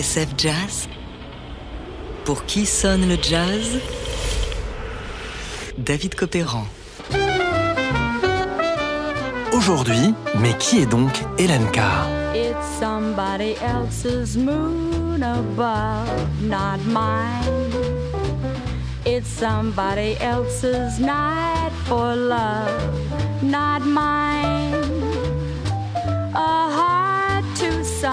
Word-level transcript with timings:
TSF 0.00 0.28
Jazz 0.38 0.88
Pour 2.24 2.46
qui 2.46 2.64
sonne 2.64 3.06
le 3.06 3.16
jazz? 3.20 3.80
David 5.76 6.14
Copéran. 6.14 6.64
Aujourd'hui, 9.52 10.14
mais 10.38 10.56
qui 10.58 10.78
est 10.78 10.86
donc 10.86 11.12
Hélène 11.36 11.70
Carr 11.70 12.08
It's 12.34 12.78
somebody 12.78 13.56
else's 13.60 14.38
moon 14.38 15.22
above, 15.22 16.08
not 16.40 16.78
mine. 16.86 17.70
It's 19.04 19.28
somebody 19.28 20.16
else's 20.20 20.98
night 20.98 21.72
for 21.84 22.16
love, 22.16 23.42
not 23.42 23.80
mine. 23.84 24.49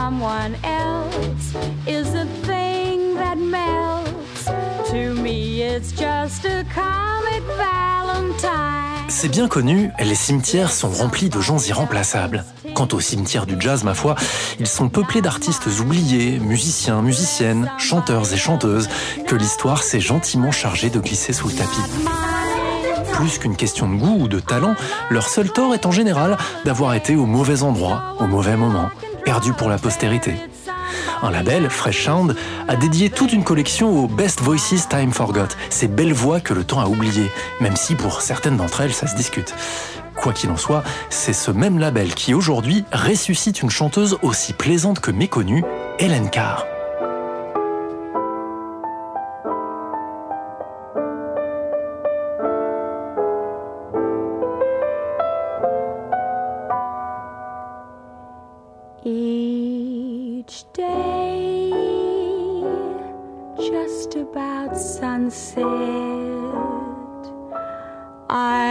Someone 0.07 0.55
else 0.63 1.53
is 1.85 2.15
a 2.15 2.25
thing 2.45 3.15
that 3.15 3.35
melts. 3.37 4.45
To 4.89 5.13
me, 5.21 5.61
it's 5.61 5.91
just 5.91 6.45
a 6.45 6.63
comic 6.73 7.43
valentine. 7.57 9.09
C'est 9.09 9.27
bien 9.27 9.49
connu, 9.49 9.91
les 9.99 10.15
cimetières 10.15 10.71
sont 10.71 10.89
remplis 10.89 11.29
de 11.29 11.41
gens 11.41 11.57
irremplaçables. 11.57 12.45
Quant 12.73 12.87
au 12.93 13.01
cimetière 13.01 13.45
du 13.45 13.55
jazz, 13.59 13.83
ma 13.83 13.93
foi, 13.93 14.15
ils 14.59 14.67
sont 14.67 14.87
peuplés 14.87 15.21
d'artistes 15.21 15.67
oubliés, 15.81 16.39
musiciens, 16.39 17.01
musiciennes, 17.01 17.69
chanteurs 17.77 18.31
et 18.31 18.37
chanteuses, 18.37 18.87
que 19.25 19.35
l'histoire 19.35 19.83
s'est 19.83 19.99
gentiment 19.99 20.51
chargée 20.51 20.89
de 20.89 20.99
glisser 20.99 21.33
sous 21.33 21.49
le 21.49 21.55
tapis. 21.55 21.81
Plus 23.11 23.39
qu'une 23.39 23.57
question 23.57 23.89
de 23.89 23.95
goût 23.95 24.17
ou 24.21 24.27
de 24.29 24.39
talent, 24.39 24.75
leur 25.09 25.27
seul 25.27 25.51
tort 25.51 25.73
est 25.73 25.85
en 25.85 25.91
général 25.91 26.37
d'avoir 26.63 26.93
été 26.93 27.15
au 27.15 27.25
mauvais 27.25 27.63
endroit, 27.63 28.15
au 28.19 28.27
mauvais 28.27 28.55
moment, 28.55 28.89
perdu 29.27 29.51
pour 29.51 29.67
la 29.67 29.77
postérité. 29.77 30.35
Un 31.21 31.31
label, 31.31 31.69
Fresh 31.69 32.05
Sound, 32.05 32.33
a 32.69 32.77
dédié 32.77 33.09
toute 33.09 33.33
une 33.33 33.43
collection 33.43 33.89
aux 33.89 34.07
Best 34.07 34.39
Voices 34.39 34.87
Time 34.89 35.11
Forgot, 35.11 35.49
ces 35.69 35.89
belles 35.89 36.13
voix 36.13 36.39
que 36.39 36.53
le 36.53 36.63
temps 36.63 36.79
a 36.79 36.87
oubliées, 36.87 37.29
même 37.59 37.75
si 37.75 37.95
pour 37.95 38.21
certaines 38.21 38.55
d'entre 38.55 38.79
elles 38.79 38.93
ça 38.93 39.05
se 39.05 39.17
discute. 39.17 39.53
Quoi 40.15 40.31
qu'il 40.31 40.49
en 40.49 40.55
soit, 40.55 40.81
c'est 41.09 41.33
ce 41.33 41.51
même 41.51 41.77
label 41.77 42.15
qui 42.15 42.33
aujourd'hui 42.33 42.85
ressuscite 42.93 43.61
une 43.61 43.69
chanteuse 43.69 44.17
aussi 44.21 44.53
plaisante 44.53 45.01
que 45.01 45.11
méconnue, 45.11 45.65
Hélène 45.99 46.29
Carr. 46.29 46.65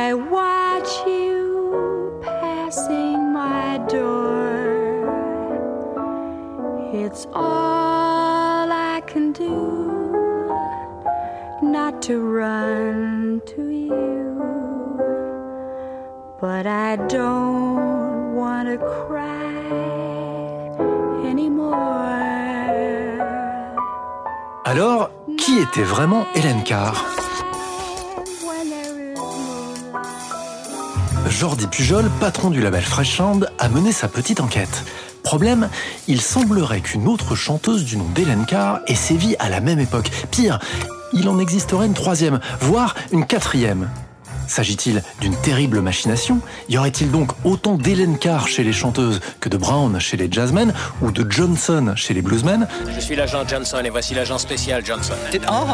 I 0.09 0.15
watch 0.15 0.91
you 1.05 2.21
passing 2.23 3.33
my 3.33 3.79
door. 3.89 4.55
It's 6.95 7.27
all 7.35 8.70
I 8.70 9.03
can 9.08 9.33
do 9.33 9.57
not 11.61 12.03
to 12.03 12.14
run 12.20 13.42
to 13.47 13.63
you, 13.69 14.39
but 16.41 16.69
I 16.69 16.95
don't 17.09 18.36
want 18.36 18.69
to 18.69 18.79
cry 18.79 19.67
anymore. 21.29 21.75
Alors, 24.64 25.11
qui 25.36 25.59
était 25.59 25.83
vraiment 25.83 26.27
Hélène 26.36 26.63
Carr? 26.63 27.16
Jordi 31.39 31.67
Pujol, 31.67 32.11
patron 32.19 32.48
du 32.48 32.63
label 32.63 32.83
Fresh 32.83 33.19
Sound, 33.19 33.51
a 33.58 33.69
mené 33.69 33.92
sa 33.92 34.08
petite 34.08 34.41
enquête. 34.41 34.85
Problème, 35.23 35.69
il 36.08 36.23
semblerait 36.23 36.80
qu'une 36.80 37.07
autre 37.07 37.35
chanteuse 37.35 37.85
du 37.85 37.98
nom 37.98 38.07
d'Hélène 38.14 38.47
Carr 38.47 38.80
ait 38.86 38.95
sévi 38.95 39.36
à 39.39 39.51
la 39.51 39.61
même 39.61 39.79
époque. 39.79 40.11
Pire, 40.30 40.58
il 41.13 41.29
en 41.29 41.39
existerait 41.39 41.85
une 41.85 41.92
troisième, 41.92 42.41
voire 42.61 42.95
une 43.13 43.27
quatrième. 43.27 43.91
S'agit-il 44.48 45.02
d'une 45.20 45.36
terrible 45.36 45.83
machination? 45.83 46.41
Y 46.70 46.79
aurait-il 46.79 47.11
donc 47.11 47.33
autant 47.45 47.74
d'Hélène 47.74 48.17
Carr 48.17 48.48
chez 48.48 48.64
les 48.64 48.73
chanteuses 48.73 49.20
que 49.39 49.51
de 49.51 49.58
Brown 49.58 50.01
chez 50.01 50.17
les 50.17 50.33
jazzmen 50.33 50.73
ou 51.03 51.11
de 51.11 51.30
Johnson 51.30 51.92
chez 51.97 52.14
les 52.14 52.23
bluesmen? 52.23 52.67
Je 52.95 53.01
suis 53.01 53.14
l'agent 53.14 53.47
Johnson 53.47 53.83
et 53.85 53.91
voici 53.91 54.14
l'agent 54.14 54.39
spécial 54.39 54.86
Johnson. 54.86 55.13
Oh, 55.53 55.67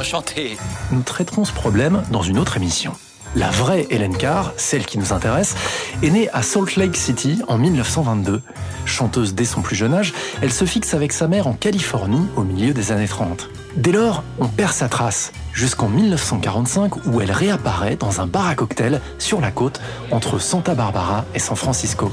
enchanté. 0.00 0.56
Nous 0.90 1.02
traiterons 1.02 1.44
ce 1.44 1.52
problème 1.52 2.04
dans 2.10 2.22
une 2.22 2.38
autre 2.38 2.56
émission. 2.56 2.94
La 3.36 3.48
vraie 3.50 3.86
Hélène 3.90 4.16
Carr, 4.16 4.52
celle 4.56 4.84
qui 4.84 4.98
nous 4.98 5.12
intéresse, 5.12 5.54
est 6.02 6.10
née 6.10 6.28
à 6.30 6.42
Salt 6.42 6.74
Lake 6.76 6.96
City 6.96 7.40
en 7.46 7.58
1922. 7.58 8.42
Chanteuse 8.86 9.34
dès 9.34 9.44
son 9.44 9.62
plus 9.62 9.76
jeune 9.76 9.94
âge, 9.94 10.12
elle 10.42 10.52
se 10.52 10.64
fixe 10.64 10.94
avec 10.94 11.12
sa 11.12 11.28
mère 11.28 11.46
en 11.46 11.52
Californie 11.52 12.26
au 12.34 12.42
milieu 12.42 12.72
des 12.72 12.90
années 12.90 13.06
30. 13.06 13.48
Dès 13.76 13.92
lors, 13.92 14.24
on 14.40 14.48
perd 14.48 14.72
sa 14.72 14.88
trace, 14.88 15.30
jusqu'en 15.52 15.88
1945 15.88 17.06
où 17.06 17.20
elle 17.20 17.30
réapparaît 17.30 17.94
dans 17.94 18.20
un 18.20 18.26
bar 18.26 18.48
à 18.48 18.56
cocktail 18.56 19.00
sur 19.20 19.40
la 19.40 19.52
côte 19.52 19.80
entre 20.10 20.40
Santa 20.40 20.74
Barbara 20.74 21.24
et 21.32 21.38
San 21.38 21.54
Francisco. 21.56 22.10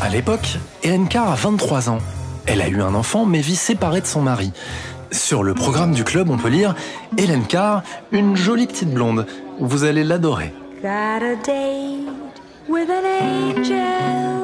À 0.00 0.08
l'époque, 0.08 0.58
Hélène 0.82 1.06
Carr 1.06 1.30
a 1.30 1.36
23 1.36 1.88
ans. 1.88 1.98
Elle 2.46 2.62
a 2.62 2.68
eu 2.68 2.82
un 2.82 2.94
enfant 2.94 3.26
mais 3.26 3.42
vit 3.42 3.56
séparée 3.56 4.00
de 4.00 4.06
son 4.06 4.22
mari. 4.22 4.52
Sur 5.10 5.42
le 5.42 5.54
programme 5.54 5.92
du 5.92 6.04
club, 6.04 6.30
on 6.30 6.36
peut 6.36 6.48
lire 6.48 6.74
Hélène 7.16 7.46
Carr, 7.46 7.82
une 8.12 8.36
jolie 8.36 8.66
petite 8.66 8.92
blonde. 8.92 9.26
Vous 9.60 9.84
allez 9.84 10.04
l'adorer. 10.04 10.52
Got 10.82 11.22
a 11.22 11.36
date 11.44 12.08
with 12.68 12.88
an 12.90 13.04
angel. 13.04 14.38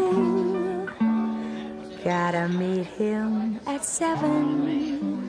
Gotta 2.05 2.49
meet 2.49 2.87
him 2.99 3.59
at 3.67 3.85
seven. 3.85 5.23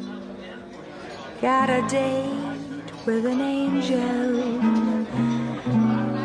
Got 1.41 1.69
a 1.69 1.81
date 1.89 2.91
with 3.05 3.25
an 3.25 3.41
angel. 3.41 3.99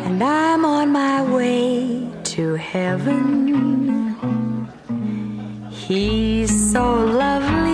And 0.06 0.22
I'm 0.22 0.64
on 0.64 0.92
my 0.92 1.22
way 1.22 2.08
to 2.24 2.54
heaven. 2.54 4.16
He's 5.70 6.72
so 6.72 6.94
lovely 6.94 7.69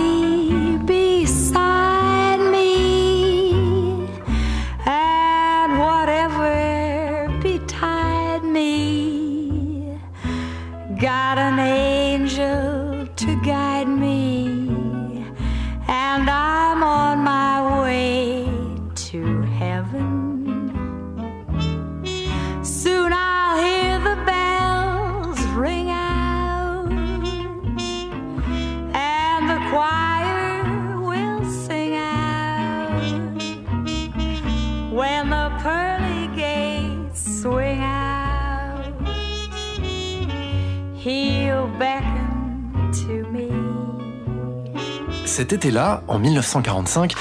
Cet 45.37 45.53
été-là, 45.53 46.01
en 46.07 46.17
1945, 46.17 47.13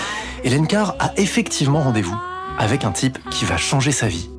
Hélène 0.43 0.67
Carr 0.67 0.95
a 0.99 1.13
effectivement 1.19 1.83
rendez-vous 1.83 2.17
avec 2.59 2.87
un 2.87 2.91
type 2.91 3.19
qui 3.29 3.45
va 3.45 3.59
changer 3.59 3.93
sa 3.93 4.09
vie. 4.09 4.31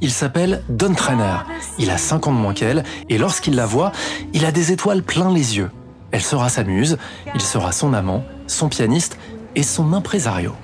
Il 0.00 0.10
s'appelle 0.10 0.62
Don 0.70 0.94
Trainer. 0.94 1.36
Il 1.78 1.90
a 1.90 1.98
5 1.98 2.28
ans 2.28 2.32
de 2.32 2.38
moins 2.38 2.54
qu'elle 2.54 2.82
et 3.10 3.18
lorsqu'il 3.18 3.56
la 3.56 3.66
voit, 3.66 3.92
il 4.32 4.46
a 4.46 4.52
des 4.52 4.72
étoiles 4.72 5.02
plein 5.02 5.30
les 5.30 5.58
yeux. 5.58 5.70
Elle 6.12 6.22
sera 6.22 6.48
sa 6.48 6.64
muse, 6.64 6.96
il 7.34 7.42
sera 7.42 7.72
son 7.72 7.92
amant, 7.92 8.24
son 8.46 8.70
pianiste 8.70 9.18
et 9.54 9.64
son 9.64 9.92
impresario. 9.92 10.54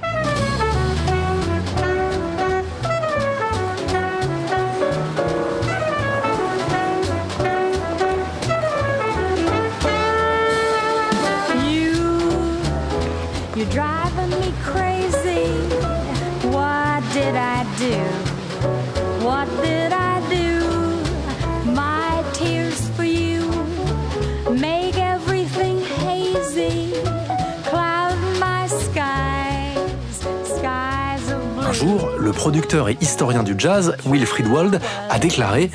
Le 31.83 32.33
producteur 32.33 32.89
et 32.91 32.99
historien 33.01 33.43
du 33.43 33.55
jazz, 33.57 33.97
Wilfried 34.05 34.47
Wald, 34.47 34.81
a 35.09 35.19
déclaré 35.19 35.71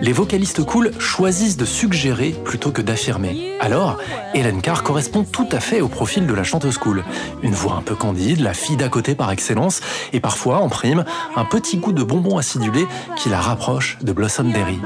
les 0.00 0.12
vocalistes 0.12 0.64
cool 0.64 0.92
choisissent 0.98 1.56
de 1.56 1.64
suggérer 1.64 2.34
plutôt 2.44 2.70
que 2.70 2.82
d'affirmer. 2.82 3.56
Alors, 3.60 3.96
Helen 4.34 4.60
Carr 4.60 4.82
correspond 4.82 5.24
tout 5.24 5.48
à 5.50 5.58
fait 5.58 5.80
au 5.80 5.88
profil 5.88 6.26
de 6.26 6.34
la 6.34 6.44
chanteuse 6.44 6.78
cool. 6.78 7.02
Une 7.42 7.52
voix 7.52 7.74
un 7.74 7.82
peu 7.82 7.94
candide, 7.94 8.40
la 8.40 8.54
fille 8.54 8.76
d'à 8.76 8.88
côté 8.88 9.14
par 9.14 9.32
excellence, 9.32 9.80
et 10.12 10.20
parfois, 10.20 10.58
en 10.58 10.68
prime, 10.68 11.04
un 11.34 11.44
petit 11.44 11.78
goût 11.78 11.92
de 11.92 12.02
bonbon 12.02 12.38
acidulé 12.38 12.86
qui 13.16 13.28
la 13.28 13.40
rapproche 13.40 13.98
de 14.02 14.12
Blossom 14.12 14.52
Berry. 14.52 14.78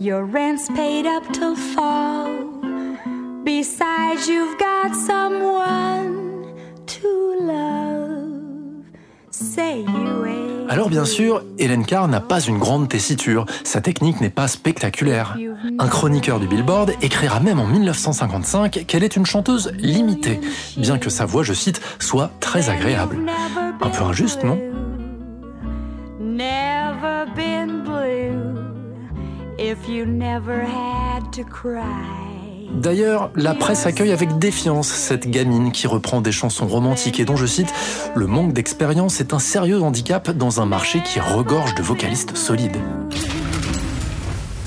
Your 0.00 0.22
rent's 0.22 0.68
paid 0.76 1.06
up 1.06 1.24
till 1.32 1.56
fall. 1.56 2.57
Besides, 3.48 4.28
you've 4.28 4.58
got 4.58 4.94
someone 4.94 6.52
to 6.84 7.34
love. 7.40 8.84
Say 9.30 9.86
you 9.86 10.26
ain't. 10.26 10.68
Alors 10.68 10.90
bien 10.90 11.06
sûr, 11.06 11.42
Helen 11.58 11.86
Carr 11.86 12.08
n'a 12.08 12.20
pas 12.20 12.40
une 12.40 12.58
grande 12.58 12.90
tessiture, 12.90 13.46
sa 13.64 13.80
technique 13.80 14.20
n'est 14.20 14.28
pas 14.28 14.48
spectaculaire. 14.48 15.38
Un 15.78 15.88
chroniqueur 15.88 16.40
du 16.40 16.46
Billboard 16.46 16.92
écrira 17.00 17.40
même 17.40 17.58
en 17.58 17.66
1955 17.66 18.84
qu'elle 18.86 19.02
est 19.02 19.16
une 19.16 19.24
chanteuse 19.24 19.72
limitée, 19.78 20.40
bien 20.76 20.98
que 20.98 21.08
sa 21.08 21.24
voix, 21.24 21.42
je 21.42 21.54
cite, 21.54 21.80
soit 21.98 22.30
très 22.40 22.68
agréable. 22.68 23.16
Un 23.80 23.88
peu 23.88 24.04
injuste, 24.04 24.44
non? 24.44 24.58
Never 26.20 27.24
been 27.34 27.82
blue 27.82 28.58
if 29.58 29.88
you 29.88 30.04
never 30.04 30.60
had 30.60 31.32
to 31.32 31.44
cry. 31.44 32.27
D'ailleurs, 32.72 33.30
la 33.34 33.54
presse 33.54 33.86
accueille 33.86 34.12
avec 34.12 34.38
défiance 34.38 34.88
cette 34.88 35.28
gamine 35.28 35.72
qui 35.72 35.86
reprend 35.86 36.20
des 36.20 36.32
chansons 36.32 36.66
romantiques 36.66 37.18
et 37.18 37.24
dont 37.24 37.36
je 37.36 37.46
cite 37.46 37.72
Le 38.14 38.26
manque 38.26 38.52
d'expérience 38.52 39.20
est 39.20 39.32
un 39.32 39.38
sérieux 39.38 39.82
handicap 39.82 40.30
dans 40.30 40.60
un 40.60 40.66
marché 40.66 41.02
qui 41.02 41.18
regorge 41.18 41.74
de 41.74 41.82
vocalistes 41.82 42.36
solides. 42.36 42.76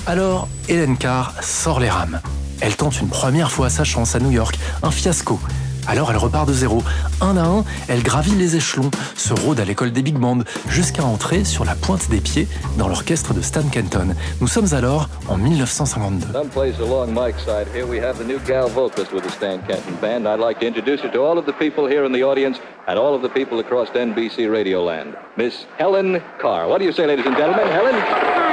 Alors, 0.08 0.48
Helen 0.68 0.98
Carr 0.98 1.36
sort 1.42 1.80
les 1.80 1.90
rames. 1.90 2.20
Elle 2.60 2.76
tente 2.76 3.00
une 3.00 3.10
première 3.10 3.52
fois 3.52 3.70
sa 3.70 3.84
chance 3.84 4.16
à 4.16 4.20
New 4.20 4.32
York, 4.32 4.58
un 4.84 4.92
fiasco. 4.92 5.40
Alors 5.88 6.12
elle 6.12 6.18
repart 6.18 6.48
de 6.48 6.54
zéro. 6.54 6.84
Un 7.22 7.38
à 7.38 7.42
un, 7.42 7.64
elle 7.88 8.04
gravit 8.04 8.36
les 8.36 8.56
échelons, 8.56 8.92
se 9.16 9.34
rôde 9.34 9.60
à 9.60 9.66
l'école 9.66 9.92
des 9.92 10.02
big 10.02 10.16
bands, 10.16 10.40
jusqu'à 10.70 11.04
entrer 11.04 11.44
sur 11.44 11.66
la 11.66 11.76
pointe 11.76 12.10
des 12.10 12.22
pieds 12.22 12.48
dans 12.78 12.88
l'orchestre 12.88 13.34
de 13.34 13.42
Stan 13.42 13.64
Kenton. 13.72 14.16
Nous 14.40 14.48
sommes 14.48 14.74
alors 14.74 15.10
en 15.28 15.38
1952. 15.38 16.28
Someplace 16.34 16.80
along 16.80 17.14
Mike's 17.14 17.44
side 17.44 17.68
here, 17.74 17.86
we 17.86 18.00
have 18.00 18.18
the 18.18 18.26
new 18.26 18.40
gal 18.48 18.68
vocalist 18.68 19.12
with 19.14 19.24
the 19.24 19.32
Stan 19.32 19.60
Kenton 19.68 19.96
Band. 20.02 20.28
I'd 20.28 20.40
like 20.40 20.60
to 20.60 20.68
introduce 20.68 21.02
her 21.02 21.12
to 21.12 21.20
all 21.20 21.38
of 21.38 21.46
the 21.46 21.54
people 21.54 21.88
here 21.88 22.06
in 22.06 22.12
the 22.12 22.24
audience 22.24 22.60
and 22.88 22.98
all 22.98 23.14
of 23.14 23.22
the 23.22 23.30
people 23.30 23.60
across 23.60 23.90
NBC 23.90 24.52
Radio 24.52 24.84
Land. 24.84 25.16
Miss 25.38 25.66
Helen 25.78 26.22
Carr. 26.40 26.68
What 26.68 26.80
do 26.80 26.86
you 26.86 26.92
say, 26.92 27.06
ladies 27.06 27.26
and 27.26 27.36
gentlemen? 27.36 27.68
Helen? 27.68 28.51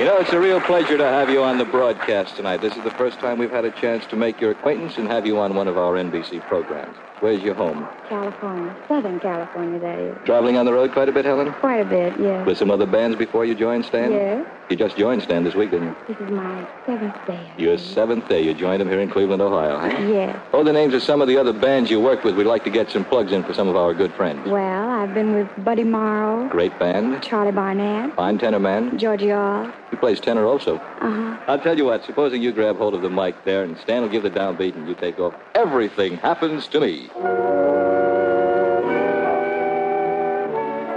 You 0.00 0.06
know, 0.06 0.16
it's 0.16 0.32
a 0.32 0.40
real 0.40 0.62
pleasure 0.62 0.96
to 0.96 1.04
have 1.04 1.28
you 1.28 1.42
on 1.42 1.58
the 1.58 1.66
broadcast 1.66 2.34
tonight. 2.34 2.62
This 2.62 2.74
is 2.74 2.82
the 2.84 2.90
first 2.92 3.18
time 3.18 3.36
we've 3.38 3.50
had 3.50 3.66
a 3.66 3.70
chance 3.70 4.06
to 4.06 4.16
make 4.16 4.40
your 4.40 4.50
acquaintance 4.50 4.96
and 4.96 5.06
have 5.08 5.26
you 5.26 5.38
on 5.38 5.54
one 5.54 5.68
of 5.68 5.76
our 5.76 5.92
NBC 5.92 6.40
programs. 6.48 6.96
Where's 7.20 7.42
your 7.42 7.52
home? 7.52 7.86
California, 8.08 8.74
Southern 8.88 9.20
California, 9.20 9.78
that 9.78 9.98
is. 9.98 10.16
Traveling 10.24 10.56
on 10.56 10.64
the 10.64 10.72
road 10.72 10.92
quite 10.92 11.10
a 11.10 11.12
bit, 11.12 11.26
Helen? 11.26 11.52
Quite 11.52 11.80
a 11.80 11.84
bit, 11.84 12.18
yes. 12.18 12.46
With 12.46 12.56
some 12.56 12.70
other 12.70 12.86
bands 12.86 13.18
before 13.18 13.44
you 13.44 13.54
joined 13.54 13.84
Stan? 13.84 14.10
Yes. 14.10 14.46
You 14.70 14.76
just 14.76 14.96
joined 14.96 15.22
Stan 15.22 15.44
this 15.44 15.54
week, 15.54 15.70
didn't 15.70 15.88
you? 15.88 15.96
This 16.08 16.16
is 16.16 16.30
my 16.30 16.66
seventh 16.86 17.14
day. 17.26 17.50
Your 17.58 17.76
seventh 17.76 18.26
day. 18.26 18.40
You 18.42 18.54
joined 18.54 18.80
him 18.80 18.88
here 18.88 19.00
in 19.00 19.10
Cleveland, 19.10 19.42
Ohio. 19.42 19.78
huh? 19.78 19.98
Yes. 20.08 20.34
Oh, 20.54 20.64
the 20.64 20.72
names 20.72 20.94
of 20.94 21.02
some 21.02 21.20
of 21.20 21.28
the 21.28 21.36
other 21.36 21.52
bands 21.52 21.90
you 21.90 22.00
worked 22.00 22.24
with. 22.24 22.36
We'd 22.36 22.44
like 22.46 22.64
to 22.64 22.70
get 22.70 22.88
some 22.90 23.04
plugs 23.04 23.32
in 23.32 23.44
for 23.44 23.52
some 23.52 23.68
of 23.68 23.76
our 23.76 23.92
good 23.92 24.14
friends. 24.14 24.48
Well, 24.48 24.88
I've 24.88 25.12
been 25.12 25.34
with 25.34 25.48
Buddy 25.62 25.84
Morrow, 25.84 26.48
Great 26.48 26.78
band, 26.78 27.22
Charlie 27.22 27.52
Barnett, 27.52 28.16
fine 28.16 28.38
tenor 28.38 28.60
man. 28.60 28.98
Georgie 28.98 29.32
All. 29.32 29.70
He 29.90 29.96
plays 29.96 30.20
tenor 30.20 30.46
also. 30.46 30.76
Uh-huh. 30.76 31.36
I'll 31.48 31.58
tell 31.58 31.76
you 31.76 31.86
what, 31.86 32.04
supposing 32.04 32.42
you 32.42 32.52
grab 32.52 32.76
hold 32.78 32.94
of 32.94 33.02
the 33.02 33.10
mic 33.10 33.34
there 33.44 33.64
and 33.64 33.76
Stan 33.78 34.02
will 34.02 34.08
give 34.08 34.22
the 34.22 34.30
downbeat 34.30 34.76
and 34.76 34.88
you 34.88 34.94
take 34.94 35.18
off. 35.18 35.34
Everything 35.54 36.16
happens 36.16 36.68
to 36.68 36.80
me. 36.80 37.10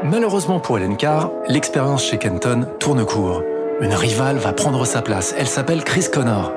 Malheureusement 0.03 0.59
pour 0.59 0.77
Helen 0.77 0.97
Carr, 0.97 1.31
l'expérience 1.47 2.03
chez 2.03 2.17
Kenton 2.17 2.67
tourne 2.79 3.05
court. 3.05 3.41
Une 3.81 3.93
rivale 3.93 4.37
va 4.37 4.53
prendre 4.53 4.85
sa 4.85 5.01
place. 5.01 5.33
Elle 5.37 5.47
s'appelle 5.47 5.83
Chris 5.83 6.05
Connor. 6.11 6.51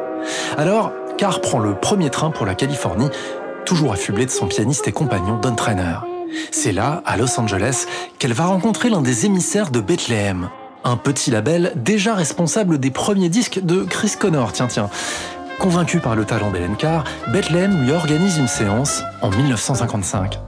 Alors, 0.59 0.93
Carr 1.17 1.41
prend 1.41 1.61
le 1.61 1.75
premier 1.75 2.11
train 2.11 2.31
pour 2.31 2.45
la 2.45 2.55
Californie, 2.55 3.09
toujours 3.65 3.93
affublée 3.93 4.27
de 4.27 4.31
son 4.31 4.47
pianiste 4.47 4.87
et 4.89 4.93
compagnon 4.93 5.39
Don 5.41 5.55
Trainer. 5.55 5.99
C'est 6.51 6.73
là, 6.73 7.03
à 7.07 7.17
Los 7.17 7.39
Angeles, 7.41 7.87
qu'elle 8.19 8.33
va 8.33 8.47
rencontrer 8.47 8.91
l'un 8.91 9.01
des 9.01 9.27
émissaires 9.27 9.71
de 9.71 9.81
Bethlehem. 9.81 10.51
Un 10.89 10.97
petit 10.97 11.33
label 11.33 11.73
déjà 11.75 12.15
responsable 12.15 12.79
des 12.79 12.93
premiers 12.93 13.29
disques 13.29 13.59
de 13.61 13.83
Chris 13.83 14.13
Connor, 14.17 14.53
tiens 14.53 14.69
tiens. 14.69 14.89
Convaincu 15.59 15.99
par 15.99 16.15
le 16.15 16.25
talent 16.25 16.53
d'Helen 16.53 16.77
Carr, 16.77 17.03
Bethlehem 17.33 17.83
lui 17.83 17.91
organise 17.91 18.39
une 18.39 18.47
séance 18.47 19.03
en 19.21 19.31
1955. 19.31 20.39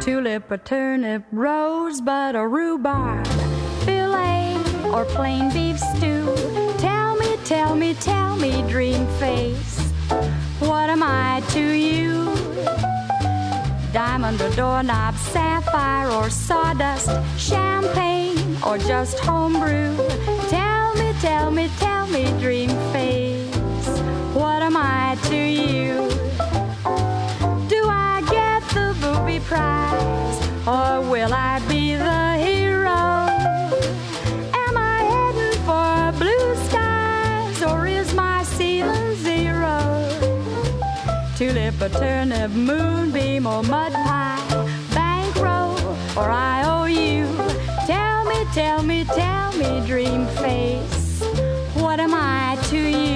Tulip, 0.00 0.52
a 0.52 0.58
turnip, 0.58 1.24
rosebud, 1.34 2.36
or 2.36 2.48
rhubarb, 2.48 3.26
filet, 3.84 4.54
or 4.92 5.04
plain 5.06 5.48
beef 5.48 5.76
stew. 5.76 6.24
Tell 6.78 7.16
me, 7.18 7.36
tell 7.44 7.74
me, 7.74 7.94
tell 7.94 8.36
me, 8.36 8.62
dream 8.70 9.08
face, 9.18 9.80
what 10.60 10.88
am 10.88 11.02
I 11.02 11.42
to 11.52 11.60
you? 11.60 12.25
Diamond 13.96 14.38
or 14.42 14.50
doorknob, 14.50 15.14
sapphire 15.16 16.10
or 16.10 16.28
sawdust, 16.28 17.08
champagne 17.38 18.58
or 18.62 18.76
just 18.76 19.18
homebrew. 19.20 19.96
Tell 20.50 20.94
me, 20.96 21.14
tell 21.22 21.50
me, 21.50 21.70
tell 21.78 22.06
me, 22.08 22.24
dream 22.38 22.68
face, 22.92 23.45
a 41.86 41.88
turnip, 41.88 42.50
moonbeam, 42.50 43.46
or 43.46 43.62
mud 43.62 43.92
pie, 43.92 44.42
bankroll, 44.92 45.78
or 46.16 46.28
IOU. 46.28 47.28
Tell 47.86 48.24
me, 48.24 48.44
tell 48.52 48.82
me, 48.82 49.04
tell 49.04 49.52
me, 49.52 49.86
dream 49.86 50.26
face, 50.42 51.22
what 51.74 52.00
am 52.00 52.12
I 52.12 52.58
to 52.70 52.78
you? 52.78 53.15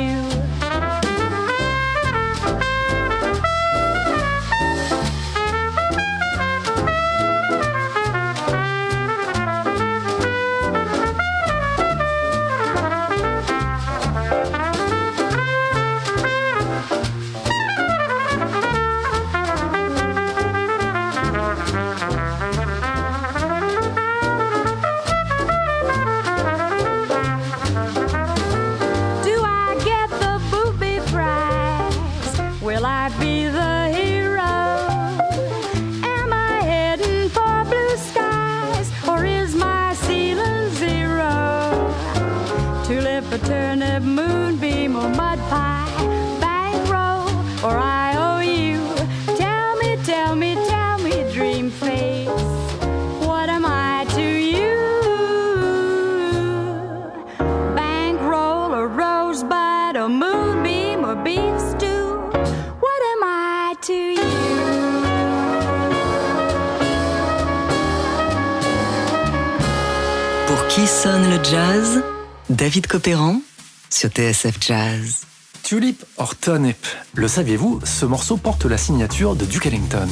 Be 33.19 33.49
the 33.49 33.89
hero? 33.95 34.53
Am 36.17 36.33
I 36.33 36.61
heading 36.63 37.29
for 37.29 37.65
blue 37.65 37.97
skies 37.97 38.91
or 39.09 39.25
is 39.25 39.55
my 39.55 39.95
ceiling 39.95 40.69
zero? 40.75 41.33
Tulip, 42.87 43.31
a 43.33 43.39
turnip, 43.39 44.03
moonbeam, 44.03 44.97
or 44.97 45.09
mud 45.09 45.39
pie, 45.51 45.91
bankroll, 46.41 47.29
or 47.65 47.77
IOU. 47.79 48.95
Tell 49.37 49.77
me, 49.77 49.97
tell 50.05 50.35
me, 50.37 50.55
tell 50.69 50.99
me, 50.99 51.33
dream 51.33 51.71
face, 51.71 52.29
what 53.27 53.49
am 53.49 53.65
I 53.67 54.05
to 54.17 54.23
you? 54.23 54.79
bankroll, 57.75 58.73
a 58.75 58.87
rosebud, 58.87 59.97
a 59.97 60.09
moonbeam, 60.09 61.05
or 61.05 61.15
beef 61.17 61.59
stew. 61.61 62.10
To 63.83 63.93
you? 63.93 64.21
qui 70.69 70.87
sonne 70.87 71.31
le 71.31 71.43
jazz? 71.43 72.03
David 72.49 72.87
Copéran 72.87 73.41
sur 73.89 74.11
TSF 74.11 74.57
Jazz. 74.61 75.23
Tulip 75.63 76.05
or 76.17 76.37
Turnip, 76.37 76.77
le 77.15 77.27
saviez-vous, 77.27 77.81
ce 77.85 78.05
morceau 78.05 78.37
porte 78.37 78.67
la 78.67 78.77
signature 78.77 79.35
de 79.35 79.47
Duke 79.47 79.67
Ellington. 79.67 80.09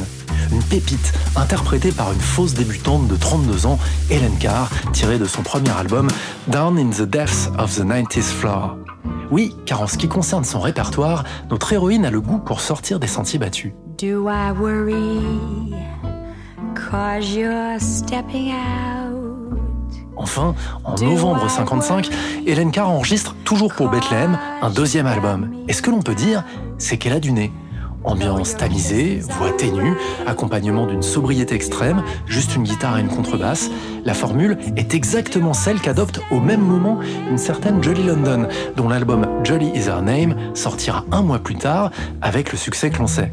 Une 0.51 0.63
pépite 0.63 1.13
interprétée 1.37 1.93
par 1.93 2.11
une 2.13 2.21
fausse 2.21 2.55
débutante 2.55 3.07
de 3.07 3.17
32 3.17 3.67
ans, 3.67 3.79
Helen 4.11 4.37
Carr, 4.39 4.71
tirée 4.93 5.19
de 5.19 5.27
son 5.27 5.43
premier 5.43 5.71
album 5.71 6.09
Down 6.49 6.79
in 6.79 6.91
the 6.91 7.09
Depths 7.09 7.51
of 7.59 7.75
the 7.77 7.85
90s 7.85 8.33
Floor. 8.33 8.79
Oui, 9.31 9.55
car 9.67 9.83
en 9.83 9.87
ce 9.87 9.99
qui 9.99 10.09
concerne 10.09 10.45
son 10.45 10.61
répertoire, 10.61 11.25
notre 11.51 11.73
héroïne 11.73 12.07
a 12.07 12.11
le 12.11 12.21
goût 12.21 12.39
pour 12.39 12.61
sortir 12.61 12.99
des 12.99 13.07
sentiers 13.07 13.39
battus. 13.39 13.73
Do 13.99 14.29
I 14.29 14.53
worry? 14.59 15.21
Cause 16.75 17.35
you're 17.35 17.79
stepping 17.79 18.53
out? 18.53 19.59
Enfin, 20.17 20.55
en 20.85 20.95
novembre 20.97 21.49
55, 21.49 22.09
Helen 22.47 22.71
Carr 22.73 22.91
enregistre 22.91 23.37
toujours 23.45 23.75
pour 23.75 23.89
Bethlehem 23.89 24.39
un 24.63 24.71
deuxième 24.71 25.07
album. 25.07 25.51
Et 25.69 25.73
ce 25.73 25.83
que 25.83 25.91
l'on 25.91 26.03
peut 26.03 26.15
dire, 26.15 26.45
c'est 26.79 26.97
qu'elle 26.97 27.13
a 27.13 27.21
du 27.21 27.33
nez. 27.33 27.53
Ambiance 28.05 28.57
tamisée, 28.57 29.21
voix 29.39 29.53
ténue, 29.53 29.95
accompagnement 30.27 30.87
d'une 30.87 31.03
sobriété 31.03 31.55
extrême, 31.55 32.03
juste 32.27 32.55
une 32.57 32.63
guitare 32.63 32.99
et 32.99 33.01
une 33.01 33.09
contrebasse, 33.09 33.71
la 34.05 34.15
formule 34.15 34.57
est 34.77 34.95
exactement 34.95 35.53
celle 35.53 35.81
qu'adopte 35.81 36.21
au 36.31 36.41
même 36.41 36.61
moment 36.61 37.01
une 37.31 37.39
certaine 37.39 37.83
Jolly 37.83 38.05
London, 38.05 38.49
dont 38.77 38.89
l'album 38.89 39.27
Jolly 39.45 39.71
Is 39.75 39.89
Her 39.89 40.03
Name 40.03 40.35
sortira 40.55 41.05
un 41.13 41.23
mois 41.23 41.41
plus 41.41 41.57
tard 41.57 41.91
avec 42.23 42.53
le 42.53 42.59
succès 42.59 42.91
que 42.91 42.99
l'on 42.99 43.07
sait. 43.07 43.33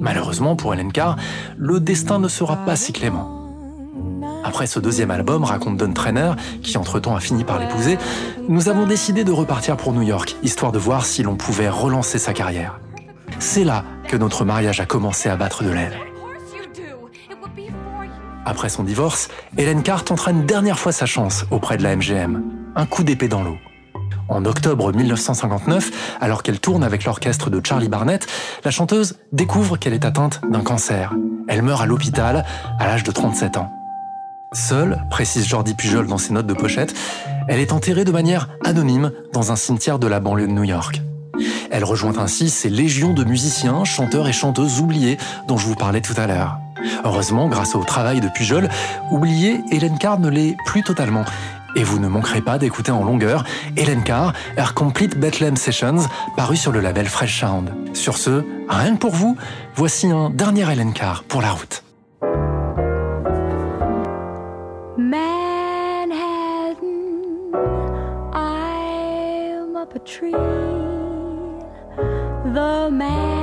Malheureusement 0.00 0.56
pour 0.56 0.74
Helen 0.74 0.92
Carr, 0.92 1.16
le 1.56 1.78
destin 1.78 2.18
ne 2.18 2.28
sera 2.28 2.56
pas 2.56 2.74
si 2.74 2.92
clément. 2.92 3.39
Après 4.42 4.66
ce 4.66 4.80
deuxième 4.80 5.10
album, 5.10 5.44
raconte 5.44 5.76
Don 5.76 5.92
Trainer, 5.92 6.32
qui 6.62 6.78
entre-temps 6.78 7.14
a 7.14 7.20
fini 7.20 7.44
par 7.44 7.58
l'épouser, 7.58 7.98
nous 8.48 8.68
avons 8.68 8.86
décidé 8.86 9.22
de 9.22 9.32
repartir 9.32 9.76
pour 9.76 9.92
New 9.92 10.02
York, 10.02 10.36
histoire 10.42 10.72
de 10.72 10.78
voir 10.78 11.04
si 11.04 11.22
l'on 11.22 11.36
pouvait 11.36 11.68
relancer 11.68 12.18
sa 12.18 12.32
carrière. 12.32 12.80
C'est 13.38 13.64
là 13.64 13.84
que 14.08 14.16
notre 14.16 14.44
mariage 14.44 14.80
a 14.80 14.86
commencé 14.86 15.28
à 15.28 15.36
battre 15.36 15.62
de 15.62 15.70
l'aile. 15.70 15.96
Après 18.46 18.70
son 18.70 18.82
divorce, 18.82 19.28
Helen 19.58 19.82
Carr 19.82 20.04
tentera 20.04 20.30
une 20.30 20.46
dernière 20.46 20.78
fois 20.78 20.92
sa 20.92 21.06
chance 21.06 21.44
auprès 21.50 21.76
de 21.76 21.82
la 21.82 21.94
MGM. 21.94 22.42
Un 22.74 22.86
coup 22.86 23.04
d'épée 23.04 23.28
dans 23.28 23.42
l'eau. 23.42 23.56
En 24.28 24.44
octobre 24.44 24.92
1959, 24.92 26.16
alors 26.20 26.42
qu'elle 26.42 26.60
tourne 26.60 26.82
avec 26.82 27.04
l'orchestre 27.04 27.50
de 27.50 27.60
Charlie 27.64 27.88
Barnett, 27.88 28.26
la 28.64 28.70
chanteuse 28.70 29.18
découvre 29.32 29.76
qu'elle 29.76 29.92
est 29.92 30.04
atteinte 30.04 30.40
d'un 30.48 30.62
cancer. 30.62 31.12
Elle 31.48 31.62
meurt 31.62 31.82
à 31.82 31.86
l'hôpital 31.86 32.44
à 32.78 32.86
l'âge 32.86 33.02
de 33.02 33.10
37 33.10 33.56
ans. 33.56 33.79
Seule, 34.52 35.04
précise 35.10 35.46
Jordi 35.46 35.74
Pujol 35.74 36.08
dans 36.08 36.18
ses 36.18 36.32
notes 36.32 36.48
de 36.48 36.54
pochette, 36.54 36.92
elle 37.46 37.60
est 37.60 37.72
enterrée 37.72 38.04
de 38.04 38.10
manière 38.10 38.48
anonyme 38.64 39.12
dans 39.32 39.52
un 39.52 39.56
cimetière 39.56 40.00
de 40.00 40.08
la 40.08 40.18
banlieue 40.18 40.48
de 40.48 40.52
New 40.52 40.64
York. 40.64 41.02
Elle 41.70 41.84
rejoint 41.84 42.18
ainsi 42.18 42.50
ces 42.50 42.68
légions 42.68 43.14
de 43.14 43.22
musiciens, 43.22 43.84
chanteurs 43.84 44.26
et 44.26 44.32
chanteuses 44.32 44.80
oubliés 44.80 45.18
dont 45.46 45.56
je 45.56 45.66
vous 45.66 45.76
parlais 45.76 46.00
tout 46.00 46.14
à 46.16 46.26
l'heure. 46.26 46.58
Heureusement, 47.04 47.48
grâce 47.48 47.76
au 47.76 47.84
travail 47.84 48.20
de 48.20 48.26
Pujol, 48.26 48.68
oubliée, 49.12 49.60
Hélène 49.70 49.98
Carr 49.98 50.18
ne 50.18 50.28
l'est 50.28 50.56
plus 50.66 50.82
totalement. 50.82 51.24
Et 51.76 51.84
vous 51.84 52.00
ne 52.00 52.08
manquerez 52.08 52.40
pas 52.40 52.58
d'écouter 52.58 52.90
en 52.90 53.04
longueur 53.04 53.44
Hélène 53.76 54.02
Carr, 54.02 54.32
Her 54.56 54.74
Complete 54.74 55.16
Bethlehem 55.16 55.56
Sessions, 55.56 56.08
paru 56.36 56.56
sur 56.56 56.72
le 56.72 56.80
label 56.80 57.06
Fresh 57.06 57.38
Sound. 57.38 57.72
Sur 57.92 58.18
ce, 58.18 58.44
rien 58.68 58.94
que 58.94 59.00
pour 59.00 59.14
vous, 59.14 59.36
voici 59.76 60.10
un 60.10 60.28
dernier 60.28 60.68
Hélène 60.72 60.92
Carr 60.92 61.22
pour 61.22 61.40
la 61.40 61.52
route. 61.52 61.84
Up 69.90 69.96
a 69.96 69.98
tree. 70.00 70.30
The 72.52 72.88
man 72.92 73.39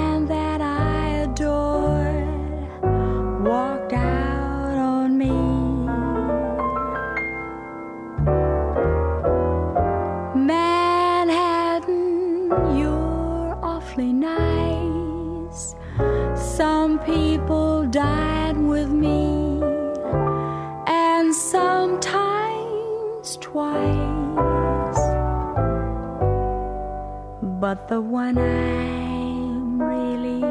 the 27.87 28.01
one 28.01 28.37
I'm 28.37 29.81
really 29.81 30.41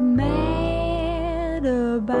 mad 0.00 1.66
about 1.66 2.14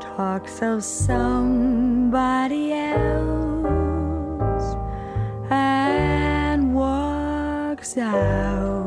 talks 0.00 0.60
of 0.60 0.82
somebody 0.82 2.72
else 2.72 3.54
and 5.48 6.74
walks 6.74 7.96
out. 7.96 8.83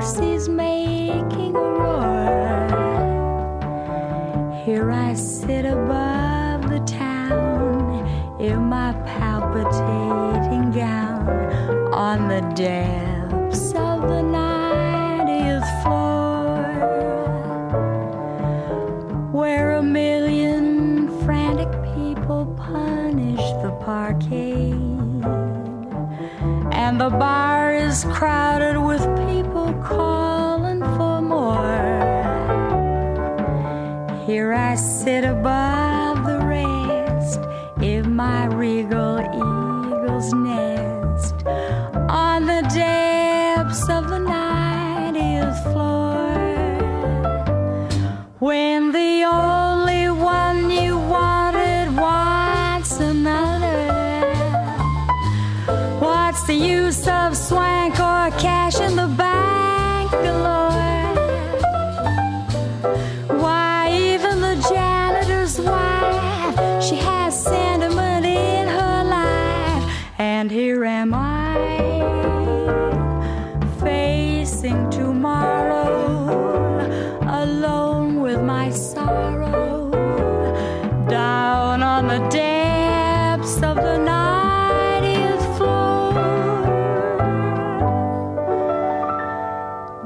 Taxis 0.00 0.48
making 0.48 1.54
a 1.54 1.60
roar. 1.60 2.64
Here 4.64 4.90
I 4.90 5.12
sit 5.12 5.66
above 5.66 6.70
the 6.70 6.80
town 6.86 8.40
in 8.40 8.60
my 8.64 8.94
palpitating 9.04 10.70
gown 10.72 11.28
on 11.92 12.28
the 12.28 12.40
depths 12.54 13.74
of 13.74 14.00
the 14.08 14.22
90th 14.22 15.82
floor 15.82 16.62
where 19.32 19.72
a 19.72 19.82
million 19.82 21.08
frantic 21.24 21.70
people 21.94 22.46
punish 22.56 23.44
the 23.62 23.72
parkade. 23.84 24.80
And 26.72 26.98
the 26.98 27.10
bar 27.10 27.74
is 27.74 28.04
crowded 28.04 28.69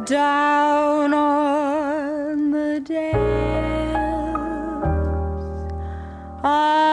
down 0.04 1.14
on 1.14 2.50
the 2.50 2.80
depths. 2.80 3.18
Of 6.42 6.42
the 6.42 6.83